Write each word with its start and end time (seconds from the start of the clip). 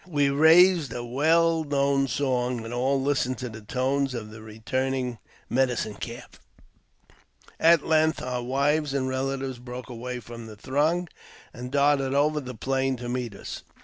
We 0.07 0.31
raised 0.31 0.91
a 0.93 1.05
well 1.05 1.63
known 1.63 2.07
song, 2.07 2.65
and 2.65 2.73
all 2.73 2.99
listened 2.99 3.37
to 3.37 3.49
the 3.49 3.61
tones 3.61 4.15
of 4.15 4.31
the 4.31 4.41
returning 4.41 5.19
Medicine 5.47 5.93
Calf. 5.93 6.39
At 7.59 7.85
length 7.85 8.19
our 8.19 8.41
wives 8.41 8.95
and 8.95 9.07
relatives 9.07 9.59
broke 9.59 9.89
away 9.91 10.19
from 10.19 10.47
the 10.47 10.55
throng, 10.55 11.07
and 11.53 11.71
darted 11.71 12.15
over 12.15 12.39
the 12.39 12.55
plain 12.55 12.97
to 12.97 13.07
meet 13.07 13.35
us. 13.35 13.61